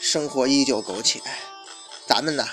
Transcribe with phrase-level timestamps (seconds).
[0.00, 1.20] 生活依旧苟且。
[2.06, 2.44] 咱们呢，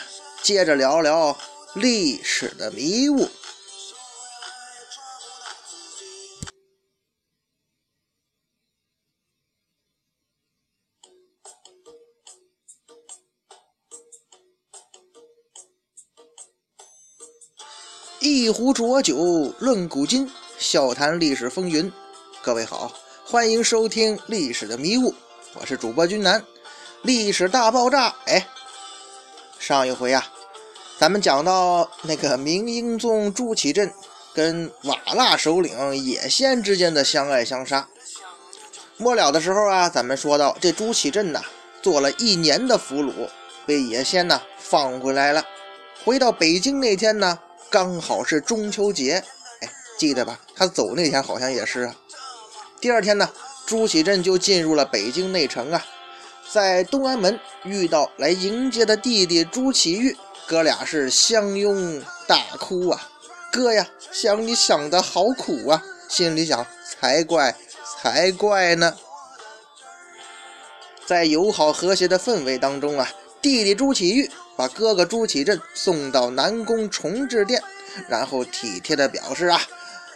[0.43, 1.35] 接着聊聊
[1.75, 3.27] 历史的迷雾。
[18.19, 19.15] 一壶浊酒
[19.59, 21.91] 论古今，笑谈历史风云。
[22.43, 22.91] 各位好，
[23.25, 25.11] 欢迎收听《历史的迷雾》，
[25.53, 26.43] 我是主播君南。
[27.01, 28.47] 历史大爆炸，哎，
[29.59, 30.27] 上一回啊，
[30.97, 33.93] 咱们讲到那个明英宗朱祁镇
[34.33, 37.87] 跟瓦剌首领野先之间的相爱相杀。
[38.97, 41.41] 末了的时候啊，咱们说到这朱祁镇呐，
[41.81, 43.29] 做了一年的俘虏，
[43.65, 45.45] 被野先呢放回来了。
[46.03, 47.39] 回到北京那天呢。
[47.69, 49.21] 刚好是中秋节，
[49.59, 50.39] 哎，记得吧？
[50.55, 51.93] 他走那天好像也是啊。
[52.79, 53.29] 第二天呢，
[53.65, 55.85] 朱祁镇就进入了北京内城啊，
[56.51, 60.15] 在东安门遇到来迎接的弟弟朱祁钰，
[60.47, 63.09] 哥俩是相拥大哭啊。
[63.51, 68.95] 哥呀，想你想的好苦啊，心里想才怪才怪呢。
[71.05, 73.07] 在友好和谐的氛围当中啊。
[73.41, 77.61] 弟弟朱祁钰把哥哥朱祁镇送到南宫重治殿，
[78.07, 79.61] 然后体贴地表示啊，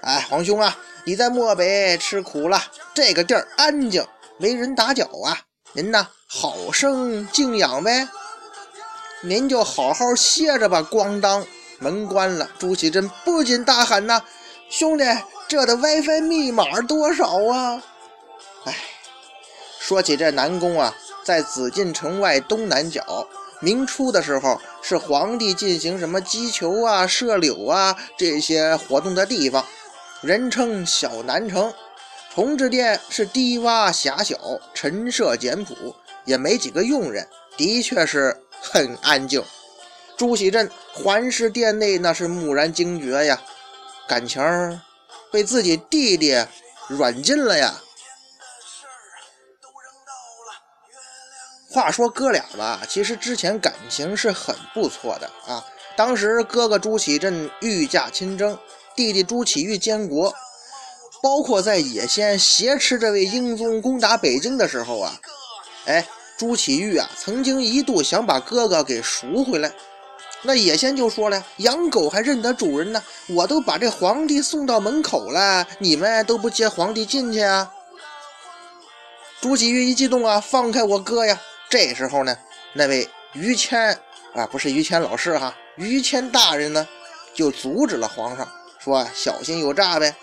[0.02, 2.60] 哎，皇兄啊，你在漠北吃苦了，
[2.94, 4.06] 这个地儿安静，
[4.38, 5.40] 没人打搅啊，
[5.74, 8.08] 您呐好生静养呗，
[9.22, 10.82] 您就好好歇着吧。
[10.82, 11.46] 咣当，
[11.80, 14.22] 门关了，朱祁镇不禁大喊呐，
[14.70, 15.06] 兄弟，
[15.48, 17.82] 这的 WiFi 密码多少啊？
[18.66, 18.76] 哎，
[19.80, 20.94] 说起这南宫啊。
[21.24, 23.28] 在紫禁城外东南角，
[23.60, 29.64] 明初的时候是皇帝进行什么击球啊、射柳啊这些活动的地方，
[30.22, 31.72] 人称小南城。
[32.34, 34.38] 崇治殿是低洼狭小、
[34.74, 35.94] 陈设简朴，
[36.24, 37.28] 也没几个佣人，
[37.58, 39.44] 的确是很安静。
[40.16, 43.42] 朱祁镇环视殿内，那是蓦然惊觉呀，
[44.08, 44.42] 感情
[45.30, 46.46] 被自己弟弟
[46.88, 47.76] 软禁了呀。
[51.70, 55.66] 话说哥俩吧，其实之前感情是很不错的啊。
[55.98, 58.58] 当时哥哥朱祁镇御驾亲征，
[58.96, 60.34] 弟弟朱祁钰监国，
[61.22, 65.14] 包括在野先挟持这位英宗攻打北京的时候啊，
[65.86, 66.06] 哎，
[66.38, 69.72] 朱祁钰啊曾经一度想把哥哥给赎回来。
[70.44, 77.72] 那野先就说了：“养狗还认得主人呢，我都把这皇帝送到门口了，你们都不接皇帝进去啊？”
[79.40, 81.40] 朱祁钰一激动啊，放开我哥呀！
[81.70, 82.36] 这时候呢，
[82.74, 83.96] 那位于谦
[84.34, 86.88] 啊，不是于谦老师哈，于谦大人呢，
[87.36, 90.16] 就阻止了皇上，说小心有诈呗。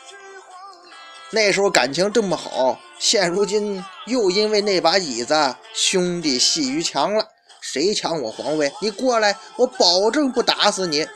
[1.30, 7.26] 那时候感情这么好，现如今又因为那把椅子，兄弟戏于墙了。
[7.60, 8.72] 谁抢我皇位？
[8.80, 11.06] 你过来，我保证不打死你。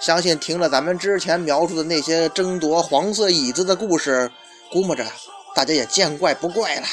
[0.00, 4.30] 相信听了咱们之前描述的那些争夺黄色椅子的故事，
[4.72, 5.04] 估摸着
[5.54, 6.86] 大家也见怪不怪了。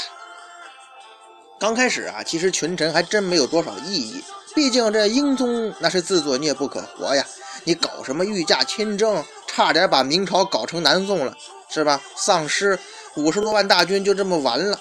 [1.57, 4.23] 刚开始啊，其实群臣还真没有多少异议，
[4.53, 7.25] 毕竟这英宗那是自作孽不可活呀。
[7.63, 11.33] 你搞什么御驾亲征，差点把明朝搞成南宋了，
[11.69, 12.01] 是吧？
[12.15, 12.77] 丧失
[13.15, 14.79] 五十多万大军就这么完了，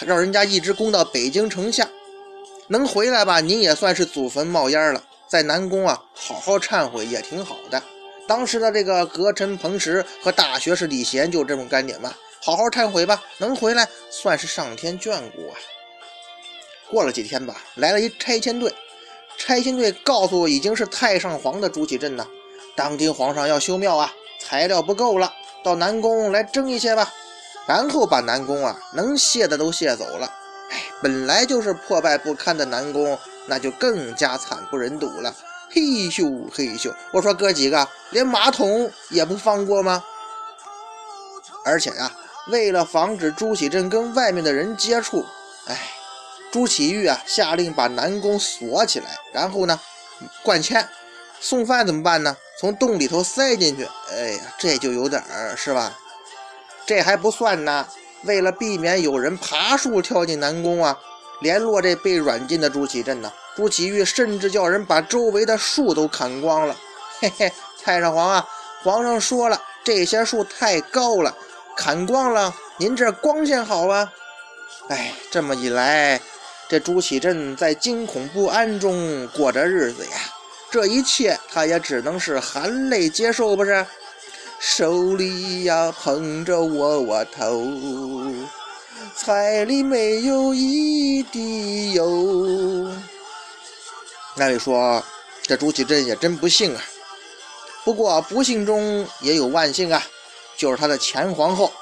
[0.00, 1.88] 让人家一直攻到北京城下，
[2.68, 3.40] 能回来吧？
[3.40, 7.82] 您也算是祖坟冒烟了，在南宫啊好好忏悔也挺好的。
[8.28, 15.54] 当时的这个阁臣彭实和大学士李贤就这么干点吧，好好忏悔吧，能回来算是上天眷顾啊。
[16.90, 18.72] 过了几天吧，来了一拆迁队。
[19.38, 22.26] 拆迁队告诉已经是太上皇的朱祁镇呢，
[22.74, 27.12] 当今皇上要修庙啊，材料不够了，到南宫来征一些吧。
[27.66, 30.32] 然后把南宫啊能卸的都卸走了。
[30.70, 35.34] 哎，本来就是破败不堪的南宫，那就更加惨不忍睹了。
[35.70, 40.04] 嘿咻嘿咻，我说哥几个连马桶也不放过吗？
[41.64, 42.10] 而且呀，
[42.52, 45.24] 为了防止朱祁镇跟外面的人接触，
[45.66, 45.78] 哎。
[46.52, 49.78] 朱祁钰啊，下令把南宫锁起来，然后呢，
[50.42, 50.88] 灌铅，
[51.40, 52.36] 送饭怎么办呢？
[52.58, 53.88] 从洞里头塞进去。
[54.10, 55.96] 哎呀，这就有点儿是吧？
[56.86, 57.86] 这还不算呢，
[58.22, 60.98] 为了避免有人爬树跳进南宫啊，
[61.40, 63.32] 联络这被软禁的朱祁镇呢。
[63.54, 66.76] 朱祁钰甚至叫人把周围的树都砍光了。
[67.20, 68.46] 嘿嘿，太上皇啊，
[68.82, 71.34] 皇上说了，这些树太高了，
[71.76, 74.12] 砍光了，您这光线好啊。
[74.88, 76.20] 哎，这么一来，
[76.68, 80.12] 这朱祁镇在惊恐不安中过着日子呀。
[80.76, 83.86] 这一切，他也只能是含泪接受，不是？
[84.60, 87.66] 手里呀捧着窝窝头，
[89.14, 92.90] 菜里没有一滴油。
[94.36, 95.02] 那位说，
[95.44, 96.84] 这朱祁镇也真不幸啊。
[97.82, 100.06] 不过不幸中也有万幸啊，
[100.58, 101.72] 就是他的前皇后。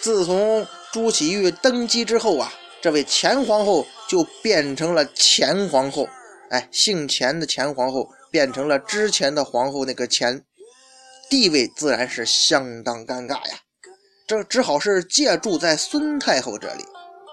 [0.00, 2.52] 自从朱祁钰登基之后啊，
[2.82, 6.08] 这位前皇后就变成了前皇后。
[6.48, 10.44] 哎，姓钱的前皇后变成了之前的皇后那个钱，
[11.30, 13.60] 地位自然是相当尴尬呀。
[14.26, 16.84] 这只好是借住在孙太后这里。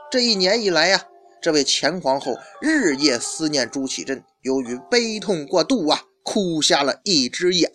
[0.09, 1.03] 这一年以来呀。
[1.41, 7.69] 这位前皇后日夜思念朱祁镇，由于悲痛过度啊，哭瞎了一只眼。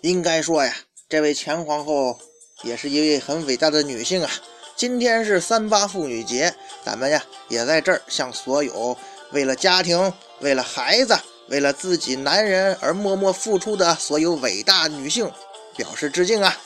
[0.00, 0.74] 应该说呀，
[1.08, 2.18] 这位前皇后
[2.64, 4.30] 也是一位很伟大的女性啊。
[4.74, 6.52] 今天是三八妇女节，
[6.84, 8.98] 咱们呀也在这儿向所有
[9.30, 11.16] 为了家庭、为了孩子、
[11.48, 15.30] 为了自己男人而默默付出的所有伟大女性
[15.76, 16.56] 表示致敬啊！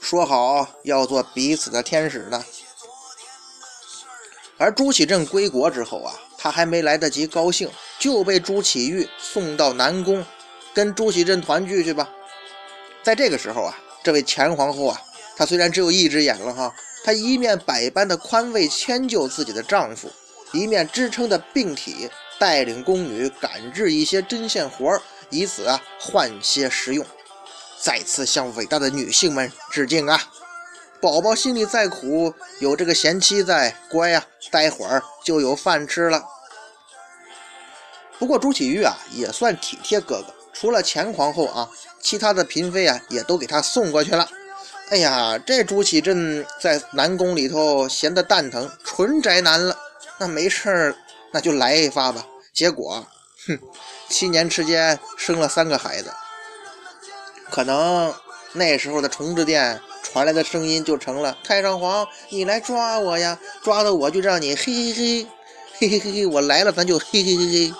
[0.00, 2.44] 说好要做彼此的天使呢。
[4.58, 10.24] 而朱祁镇归国之后啊，他还没来得及高兴，就被朱祁钰送到南宫，
[10.72, 12.08] 跟朱祁镇团聚去吧。
[13.02, 15.00] 在这个时候啊，这位前皇后啊，
[15.36, 16.74] 她虽然只有一只眼了哈，
[17.04, 20.10] 她一面百般的宽慰迁就自己的丈夫，
[20.52, 27.04] 一面支撑着病体，带领宫女赶制一些针线活儿以此啊换些食用。
[27.78, 30.20] 再次向伟大的女性们致敬啊！
[31.00, 36.24] 宝宝心里再苦，有这个贤妻在，乖呀，待会儿就有饭吃了。
[38.18, 41.68] 不过朱祁钰啊，也算体贴哥哥，除了前皇后啊，
[42.00, 44.28] 其他的嫔妃啊，也都给他送过去了。
[44.88, 49.76] 哎呀，这朱祁镇在南宫里头闲得蛋疼，纯宅男了。
[50.18, 50.96] 那没事儿，
[51.32, 52.26] 那就来一发吧。
[52.52, 53.06] 结果，
[53.46, 53.58] 哼，
[54.08, 56.12] 七年之间生了三个孩子。
[57.50, 58.14] 可能
[58.52, 59.80] 那时候的崇智殿。
[60.02, 63.38] 传来的声音就成了：“太上皇，你来抓我呀！
[63.62, 65.26] 抓到我就让你嘿嘿嘿，
[65.78, 67.74] 嘿嘿嘿嘿，我来了咱就嘿嘿嘿嘿。”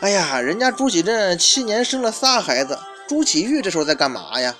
[0.00, 4.54] 哎呀，人家朱祁镇七年生了仨孩子，朱祁钰这时候在干嘛呀？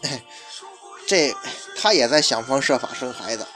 [1.06, 1.34] 这
[1.76, 3.46] 他也在想方设法生孩子。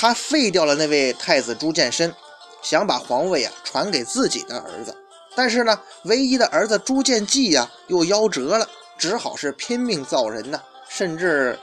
[0.00, 2.14] 他废掉了那位太子朱见深，
[2.62, 4.96] 想把皇位啊传给自己的儿子。
[5.34, 8.68] 但是呢，唯一的儿子朱见济呀又夭折了。
[8.96, 11.58] 只好是拼命造人呐，甚至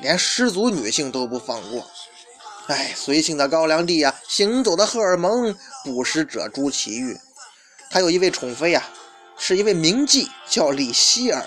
[0.00, 1.84] 连失足女性都不放过。
[2.68, 7.20] 哎，随性的高粱地呀，行走的荷尔蒙，捕食者朱祁钰，
[7.90, 8.88] 他有一位宠妃呀，
[9.36, 11.44] 是一位名妓，叫李希儿。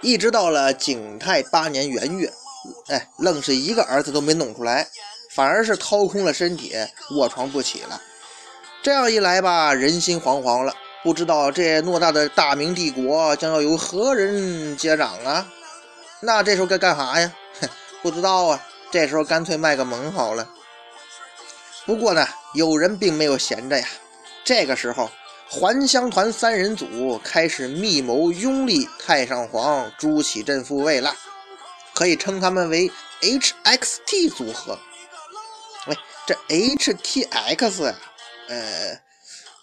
[0.00, 2.32] 一直到了景泰八年元月，
[2.88, 4.88] 哎，愣是一个儿子都没弄出来，
[5.30, 6.74] 反而是掏空了身体，
[7.16, 8.00] 卧床不起了。
[8.82, 10.74] 这样一来吧，人心惶惶了。
[11.02, 15.46] 不知道这偌大的大明帝国将要由何人接掌啊？
[16.20, 17.32] 那这时候该干啥呀？
[17.60, 17.68] 哼
[18.02, 18.62] 不知道啊。
[18.90, 20.48] 这时候干脆卖个萌好了。
[21.86, 23.86] 不过呢，有人并没有闲着呀。
[24.44, 25.10] 这个时候，
[25.48, 31.14] 还乡团三人组开始密谋拥立太上皇朱祁镇复位了，
[32.02, 32.90] 可以称他们为
[33.20, 34.76] HXT 组合。
[35.86, 37.94] 喂，这 HTX，
[38.48, 39.00] 呃，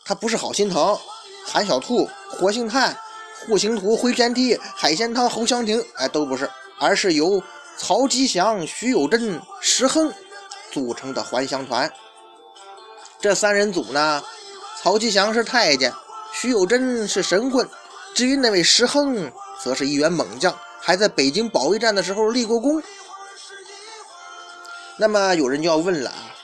[0.06, 0.98] 它不是好心疼。
[1.46, 2.98] 韩小兔、活性炭、
[3.46, 7.44] 户型图、回旋踢、海鲜汤、侯湘婷，哎，都不是，而是由
[7.76, 10.10] 曹吉祥、徐有贞、石亨
[10.72, 11.92] 组成的还乡团。
[13.20, 14.24] 这三人组呢，
[14.82, 15.92] 曹吉祥是太监，
[16.32, 17.68] 徐有贞是神棍，
[18.16, 19.30] 至于那位石亨，
[19.62, 22.82] 则是一员猛将，还在北京保卫战的时候立过功。
[24.98, 26.36] 那么有人就要问了啊，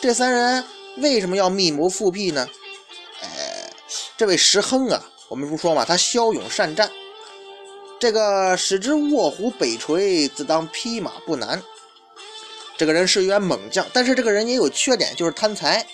[0.00, 0.64] 这三人
[0.98, 2.46] 为什么要密谋复辟呢？
[3.22, 3.70] 哎
[4.16, 6.90] 这位石亨啊，我们不说嘛，他骁勇善战，
[7.98, 11.62] 这个使之卧虎北垂，自当匹马不难。
[12.76, 15.86] 这个人是一员猛将，但是这个人也有缺点，就是贪财、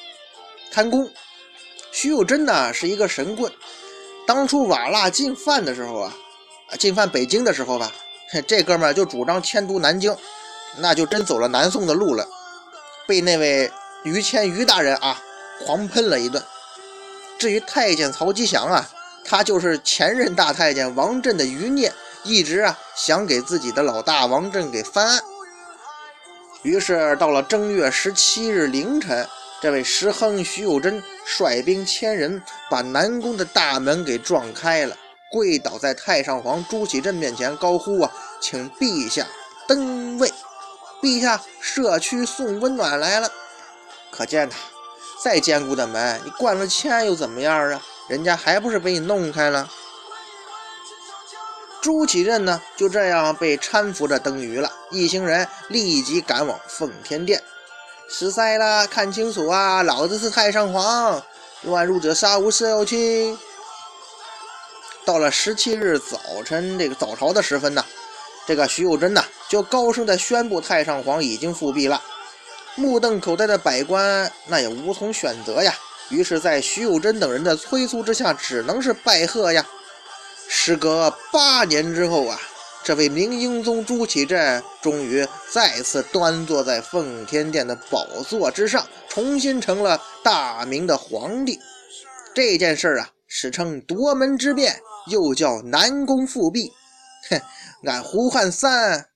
[0.70, 1.10] 贪功。
[1.92, 3.52] 徐有贞呢是一个神棍，
[4.26, 6.16] 当初瓦剌进犯的时候啊，
[6.78, 7.92] 进犯北京的时候吧，
[8.46, 10.16] 这哥们儿就主张迁都南京，
[10.78, 12.26] 那就真走了南宋的路了，
[13.06, 13.70] 被那位
[14.02, 15.20] 于谦于大人啊
[15.64, 16.42] 狂喷了一顿。
[17.38, 18.88] 至于太监曹吉祥啊，
[19.24, 25.20] 他就是前任大太监王振的余孽，一直啊想给自己的老大王振给翻案。
[26.62, 29.26] 于是到了正月十七日凌晨，
[29.60, 34.96] 这位石亨徐有贞率兵千人，把南宫的大门给撞开了，
[35.34, 39.26] 跪倒在太上皇朱祁镇面前，高呼啊，请陛下
[39.66, 40.32] 登位，
[41.02, 43.28] 陛下社区送温暖来了。
[44.12, 44.54] 可见呐，
[45.24, 47.82] 再坚固的门，你灌了铅又怎么样啊？
[48.06, 49.68] 人家还不是被你弄开了。
[51.82, 54.70] 朱祁镇呢，就这样被搀扶着登舆了。
[54.92, 57.42] 一行人立即赶往奉天殿。
[58.08, 59.82] 十塞了，看清楚啊！
[59.82, 61.20] 老子是太上皇，
[61.62, 63.36] 乱入者杀无赦去。
[65.04, 67.84] 到了十七日早晨，这个早朝的时分呢，
[68.46, 72.02] 这个徐有贞呢，就高声的宣布太上皇已经复辟了。
[72.74, 75.74] 目瞪口呆的百官那也无从选择呀。
[76.08, 79.66] 于是，在徐有贞等人的催促之下，只能是拜贺呀。
[80.48, 82.38] 时隔八年之后啊，
[82.82, 91.58] 这位明英宗朱祁镇终于再次端坐在奉天殿的宝座之上，重新成了大明的皇帝。
[92.34, 96.72] 这件事儿啊，史称夺门之变，又叫南宫复辟。
[97.30, 97.40] 哼，
[97.84, 99.08] 俺胡汉三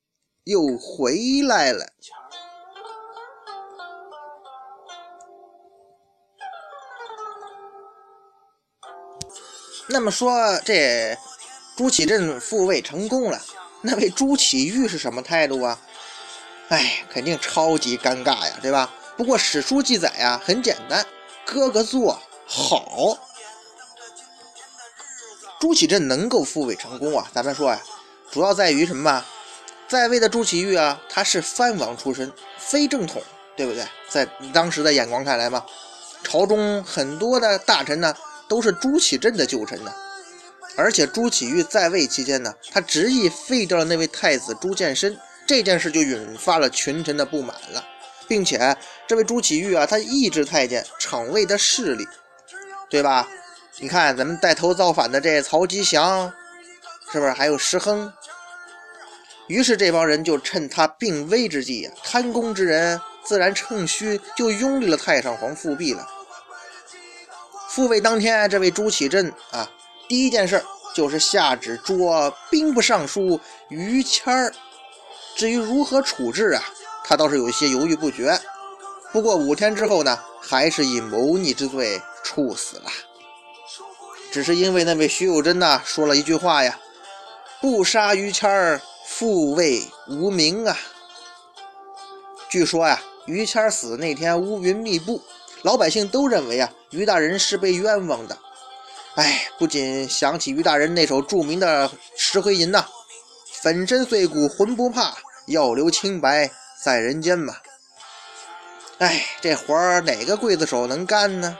[0.44, 1.86] 又回来了。
[9.90, 11.16] 那么说，这
[11.76, 13.40] 朱祁镇复位成功了，
[13.80, 15.80] 那位朱祁钰是什么态度啊？
[16.68, 18.92] 哎，肯定超级尴尬呀，对吧？
[19.16, 21.06] 不过史书记载呀，很简单，
[21.46, 23.16] 哥哥做好。
[25.60, 27.80] 朱祁镇能够复位成功啊，咱们说啊，
[28.30, 29.24] 主要在于什么？
[29.88, 33.22] 在位的朱祁钰啊，他是藩王出身，非正统，
[33.56, 33.84] 对不对？
[34.08, 35.64] 在当时的眼光看来嘛，
[36.22, 38.14] 朝中很多的大臣呢。
[38.48, 39.92] 都是朱祁镇的旧臣呢，
[40.74, 45.14] 而且朱祁钰在位期间呢，他执意废掉了那位太子朱见深，
[45.46, 47.84] 这件事就引发了群臣的不满了，
[48.26, 48.74] 并且
[49.06, 52.08] 这位朱祁钰啊，他抑制太监厂卫的势力，
[52.88, 53.28] 对吧？
[53.80, 56.32] 你看咱们带头造反的这曹吉祥，
[57.12, 58.12] 是不是还有石亨？
[59.46, 66.06] 于是这帮人就趁他病危之际啊，贪功之人自然趁虚就拥立了太上皇复辟了。
[67.68, 69.70] 复位当天，这位朱祁镇啊，
[70.08, 74.52] 第一件事就是下旨捉兵部尚书于谦儿。
[75.36, 76.62] 至于如何处置啊，
[77.04, 78.36] 他倒是有一些犹豫不决。
[79.12, 82.90] 不过五天之后呢，还是以谋逆之罪处死了。
[84.30, 86.78] 只是因为那位徐有贞呐说了一句话呀
[87.60, 90.76] ：“不杀于谦儿，复位无名啊。”
[92.48, 95.22] 据说呀，于谦儿死那天乌云密布。
[95.62, 98.38] 老百姓都认为啊，于大人是被冤枉的。
[99.16, 102.86] 哎，不禁想起于大人那首著名的《石灰吟》呐
[103.60, 105.14] ：“粉身碎骨浑不怕，
[105.46, 106.48] 要留清白
[106.84, 107.56] 在人间嘛。”
[108.98, 111.58] 哎，这活儿哪个刽子手能干呢？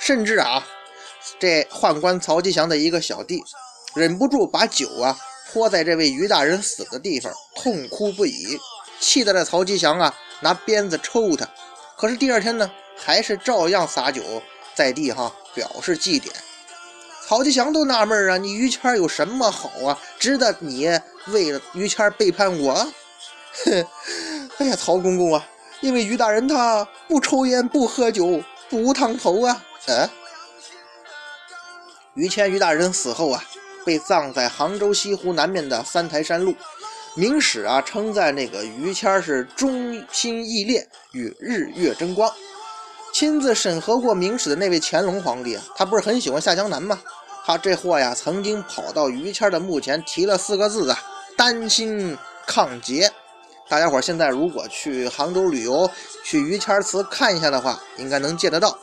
[0.00, 0.66] 甚至啊，
[1.38, 3.42] 这宦官曹吉祥的一个小弟，
[3.94, 5.16] 忍不住把酒啊
[5.52, 8.58] 泼在这位于大人死的地方，痛哭不已，
[8.98, 11.48] 气得这曹吉祥啊拿鞭子抽他。
[11.96, 12.70] 可是第二天呢？
[13.02, 14.22] 还是照样撒酒
[14.74, 16.26] 在地哈，表示祭奠。
[17.26, 20.86] 曹吉祥都纳闷啊，你于谦有什么好啊，值得你
[21.28, 22.74] 为了于谦背叛我？
[23.64, 23.86] 哼，
[24.58, 25.48] 哎呀，曹公公啊，
[25.80, 29.64] 因为于大人他不抽烟不喝酒不烫头啊。
[29.86, 30.06] 嗯，
[32.20, 33.42] 于谦于大人死后啊，
[33.82, 36.54] 被葬在杭州西湖南面的三台山路。
[37.14, 42.30] 明史啊称赞那个于谦是忠心义烈，与日月争光。
[43.10, 47.00] 亲自审核过明史的那位乾隆皇帝啊，他不是很喜欢下江南吗？
[47.46, 50.98] 他这货呀，曾经跑到于谦的墓前提了四个字啊
[51.38, 53.10] ：“丹心抗劫。”
[53.66, 55.90] 大家伙现在如果去杭州旅游，
[56.22, 58.78] 去于谦祠看一下的话，应该能见得到。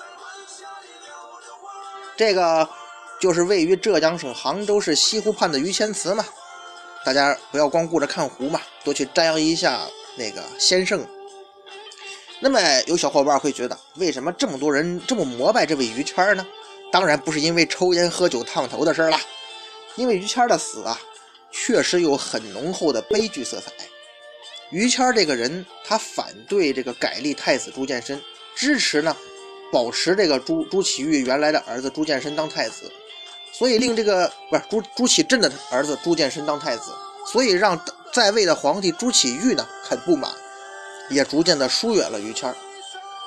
[2.18, 2.68] 这个
[3.20, 6.26] 就是位于浙江省杭州市西湖畔的于谦祠嘛。
[7.06, 9.82] 大家不要光顾着看湖嘛，多去瞻仰一下
[10.18, 11.06] 那个先圣。
[12.40, 16.46] 那么有小伙伴会觉得，为什么这么多人这么膜拜这位于谦呢？
[16.92, 19.20] 当然不是因为抽烟喝酒烫头的事了，
[19.96, 21.00] 因为于谦的死啊，
[21.52, 23.72] 确实有很浓厚的悲剧色彩。
[24.70, 28.22] 于谦这个人，他反对这个改立太子朱见深，
[28.56, 29.16] 支持呢
[29.72, 32.92] 保持这个朱朱祁钰原来的儿子朱见深当太子，
[33.52, 36.92] 所以令这个不是朱朱祁镇的儿子朱见深当太子，
[37.32, 37.80] 所以让
[38.14, 40.32] 在位的皇帝朱祁钰呢很不满。
[41.10, 42.54] 也逐渐的疏远了于谦。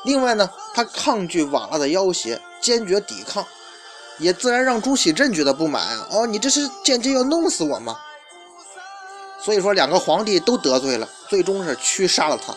[0.05, 3.43] 另外呢，他抗拒瓦剌的要挟，坚决抵抗，
[4.19, 5.99] 也自然让朱祁镇觉得不满！
[6.11, 7.99] 哦，你这是间接要弄死我吗？
[9.43, 12.55] 所以说，两个皇帝都得罪了，最终是驱杀了他。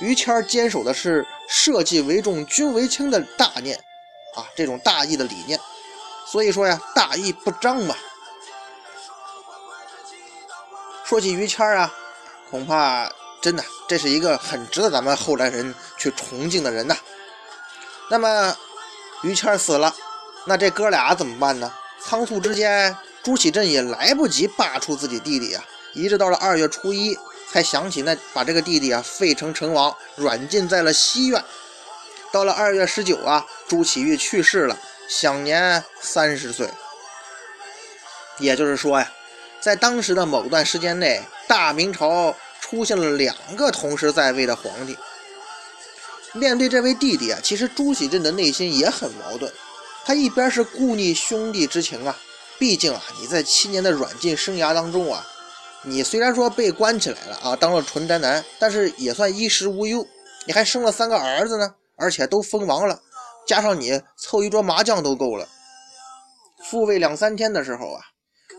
[0.00, 3.76] 于谦坚守的是社稷为重、君为轻的大念
[4.34, 5.60] 啊，这种大义的理念。
[6.30, 7.94] 所以说呀，大义不彰嘛。
[11.04, 11.92] 说起于谦啊，
[12.48, 13.10] 恐怕
[13.40, 16.96] 真的这是一个很值得咱们后来人去崇敬的人呐。
[18.08, 18.56] 那么
[19.22, 19.92] 于谦死了，
[20.46, 21.72] 那这哥俩怎么办呢？
[22.00, 27.18] 仓促之间，朱祁镇也来不及罢黜自己弟弟啊，一直到了二月初一
[27.50, 31.44] 才想起那把这个弟弟啊废成成王，软禁在了西苑。
[32.32, 34.78] 到了二月十九啊，朱祁钰去世了。
[35.08, 36.68] 享年三十岁，
[38.38, 39.12] 也就是说呀，
[39.60, 44.96] 在当时的某段时间内，大明朝出现了两个同时在位的皇帝。
[46.32, 49.52] 面对这位弟弟啊，其实朱祁镇的内心也很矛盾。
[50.04, 52.16] 他一边是顾念兄弟之情啊，
[52.56, 55.26] 毕竟啊，你在七年的软禁生涯当中啊，
[55.82, 60.06] 你虽然说被关起来了啊，当了纯宅男，但是也算衣食无忧。
[60.46, 63.00] 你还生了三个儿子呢，而且都封王了。
[63.46, 65.48] 加上你凑一桌麻将都够了。
[66.64, 68.00] 复位两三天的时候啊，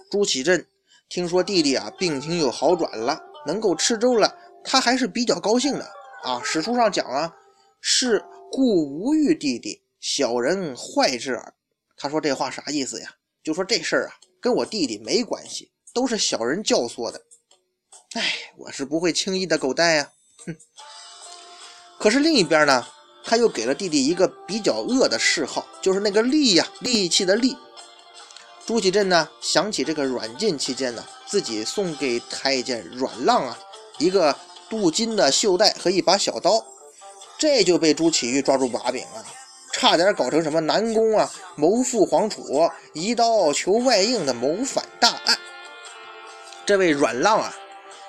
[0.09, 0.65] 朱祁镇
[1.09, 5.85] 听说弟弟啊病情有好转了，能够吃粥了，他还是比较高兴的
[6.23, 6.41] 啊。
[6.43, 7.33] 史书上讲啊，
[7.79, 11.53] 是故无欲弟弟，小人坏之耳。
[11.97, 13.11] 他说这话啥意思呀？
[13.43, 17.21] 就说这事儿啊跟我弟弟没关系，都是小人教唆的。
[18.13, 20.11] 哎，我是不会轻易的狗带呀。
[20.45, 20.55] 哼。
[21.99, 22.85] 可是另一边呢？
[23.23, 27.55] 他又给了弟弟一个比较恶的谥号，就是那个利呀，利器的利。
[28.65, 33.57] 朱祁镇呢，想起这个软禁期间呢，自己送给太监阮浪啊
[33.97, 34.35] 一个
[34.69, 36.65] 镀金的袖带和一把小刀，
[37.37, 39.25] 这就被朱祁钰抓住把柄了，
[39.73, 45.37] 差点搞成什么南宫啊谋父皇储，一刀求外应的谋反大案。
[46.65, 47.53] 这位阮浪啊，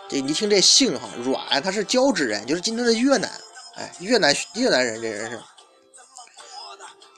[0.09, 3.31] 这你听这姓哈，阮他是交趾人，就是今天的越南。
[3.75, 5.41] 哎，越南越南人这人是。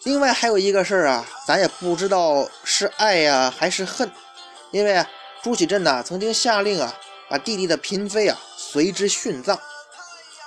[0.04, 4.10] 另外还有一个事儿啊，咱也不知道是爱呀还是恨，
[4.70, 5.04] 因为
[5.42, 6.94] 朱祁镇呢曾经下令啊，
[7.28, 9.58] 把弟弟的嫔妃啊随之殉葬，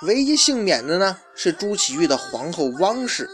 [0.02, 3.28] 唯一幸免的呢是朱祁钰的皇后汪氏，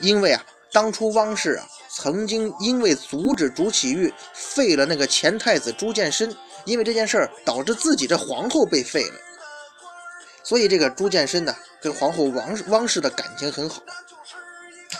[0.00, 9.14] 因为啊当初汪氏啊曾经因为阻止朱祁钰废了那个前太子朱见深，因为这件事儿导致自己这皇后被废了。
[10.44, 13.82] 所以这个朱见深呢，跟皇后王汪氏的感情很好。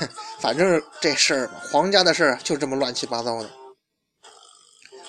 [0.40, 3.50] 反正这事儿嘛，皇家的事儿就这么乱七八糟的。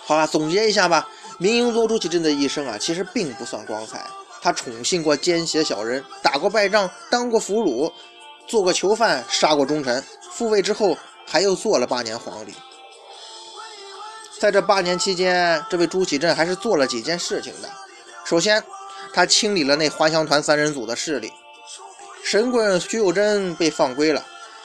[0.03, 1.09] 好了，总结一下吧。
[1.39, 4.05] 明英宗朱祁镇的一生啊，其实并不算光彩。
[4.41, 7.91] 他宠幸过奸邪小人，打过败仗，当过俘虏，
[8.47, 10.03] 做过囚犯，杀过忠臣。
[10.31, 10.95] 复位之后，
[11.25, 12.53] 还又做了八年皇帝。
[14.39, 17.69] 在这八年期间，这位朱祁镇还是做了几件事情的。
[18.23, 18.63] 首先，
[19.15, 21.31] 他清理了那还乡团三人组的势力，
[22.21, 24.21] 神棍徐有贞被放归了，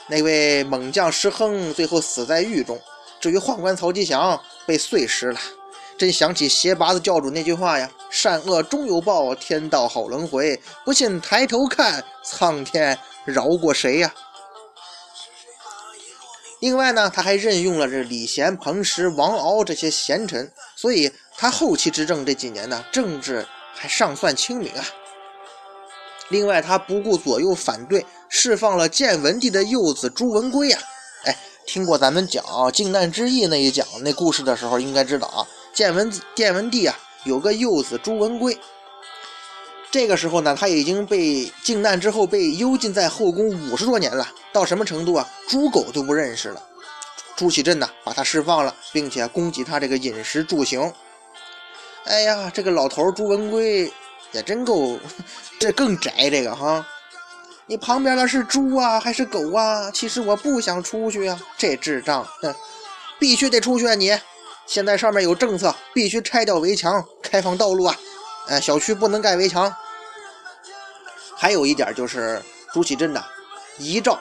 [0.08, 2.76] 那位猛将石亨最后死在狱中。
[3.20, 5.38] 至于宦官曹吉祥被碎尸了，
[5.96, 14.12] 真想起鞋拔子教主那句话呀：“善恶终有报，天道好轮回，不信抬头看，苍天饶过谁呀？”
[16.58, 23.46] 另外呢，他还任用了这李贤、彭石、王敖这些贤臣，所以他后期执政这几年呢，政治。
[23.80, 24.84] 还尚算清明啊。
[26.28, 30.82] 另外，他不顾左右反对，释放了建文帝的幼子朱文圭啊。
[31.24, 38.60] 哎，听过咱们讲靖难之役那一讲那故事的时候，应该知道啊，建文建文帝啊有个幼子朱文圭。
[39.90, 45.26] 这个时候呢，他已经被靖难之后被幽禁在后宫五十多年了，到什么程度啊？
[45.48, 46.62] 猪狗都不认识了。
[47.34, 50.92] 朱祁镇呢，把他释放了，并且供给他这个饮食住行。
[52.11, 53.92] 哎呀，这个老头朱文贵
[54.33, 54.99] 也真够，
[55.61, 56.85] 这更宅这个哈。
[57.66, 59.88] 你旁边的是猪啊还是狗啊？
[59.92, 62.53] 其实我不想出去啊，这智障，哼，
[63.20, 63.94] 必须得出去啊！
[63.94, 64.18] 你
[64.66, 67.96] 现在上面有政策，必须拆掉围墙，开放道路啊！
[68.49, 69.73] 哎，小区不能盖围墙。
[71.37, 72.42] 还有一点就是
[72.73, 73.25] 朱祁镇呐，
[73.79, 74.18] 遗诏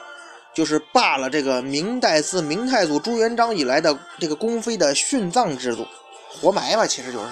[0.54, 5.84] 就是罢了这个明代自明太祖朱元璋以来的这个宫妃的殉葬制度，
[6.28, 7.26] 活埋吧，其实就是。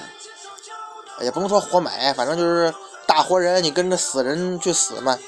[1.20, 2.72] 也不能说活埋，反正就是
[3.06, 5.18] 大活人，你跟着死人去死嘛，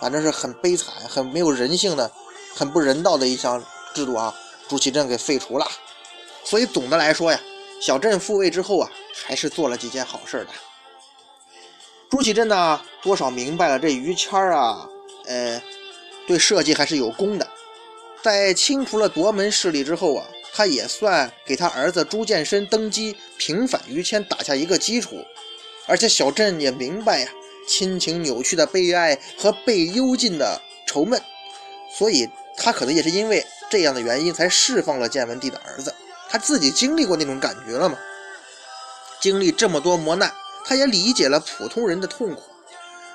[0.00, 2.10] 反正是很悲惨、很没有人性的、
[2.54, 3.62] 很不人道的一项
[3.94, 4.34] 制度啊。
[4.68, 5.66] 朱祁镇给废除了，
[6.44, 7.40] 所以总的来说呀，
[7.80, 8.90] 小镇复位之后啊，
[9.24, 10.48] 还是做了几件好事的。
[12.10, 14.86] 朱祁镇呢，多少明白了这于谦啊，
[15.26, 15.62] 呃，
[16.26, 17.48] 对社稷还是有功的。
[18.22, 20.26] 在清除了夺门势力之后啊。
[20.50, 25.24] 他也算给他儿子朱见深登基平反于谦打下一个基础，
[25.88, 27.28] 而且小镇也明白呀，
[27.66, 31.20] 亲情扭曲的悲哀和被幽禁的愁闷，
[31.98, 35.94] 所以他可能也是因为这样的原因才释放了建文帝的儿子。
[36.28, 37.98] 他自己经历过那种感觉了吗？
[39.18, 40.32] 经历这么多磨难，
[40.64, 42.42] 他也理解了普通人的痛苦。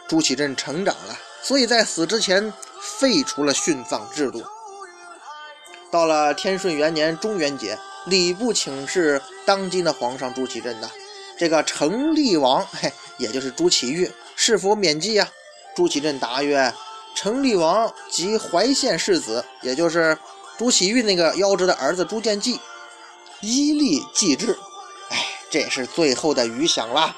[0.08, 2.52] 朱祁镇成长了，所以在死之前
[3.00, 4.44] 废除了殉葬制度。
[5.92, 10.90] 到了天顺元年中元节，礼部请示当今的皇上朱祁镇呐，
[11.38, 15.28] 这个成厉王，嘿，也就是朱祁钰，是否免祭呀？
[15.76, 16.74] 朱祁镇答曰
[17.15, 20.17] ：“成厉王及怀县世子，也就是
[20.58, 22.60] 朱祁钰那个夭折的儿子朱见济，
[23.41, 24.58] 依例祭之。”
[25.10, 27.15] 哎，这是最后的余响啦。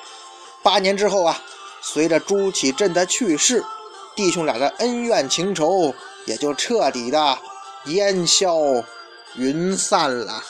[0.63, 1.41] 八年之后啊，
[1.81, 3.63] 随着朱祁镇的去世，
[4.15, 5.93] 弟兄俩的恩怨情仇
[6.25, 7.37] 也就彻底的。
[7.85, 8.57] 烟消
[9.35, 10.41] 云散了。